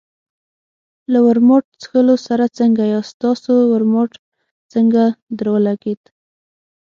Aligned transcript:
له 1.11 1.19
ورماوټ 1.27 1.65
څښلو 1.81 2.15
سره 2.27 2.45
څنګه 2.57 2.83
یاست؟ 2.93 3.11
ستاسو 3.15 3.53
ورماوټ 3.71 4.11
څنګه 4.73 5.03
درولګېد؟ 5.37 6.01